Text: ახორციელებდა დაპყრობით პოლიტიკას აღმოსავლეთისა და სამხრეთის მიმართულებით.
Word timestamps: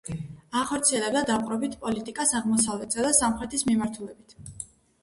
ახორციელებდა 0.61 1.21
დაპყრობით 1.31 1.75
პოლიტიკას 1.85 2.35
აღმოსავლეთისა 2.41 3.07
და 3.09 3.13
სამხრეთის 3.21 3.67
მიმართულებით. 3.71 4.39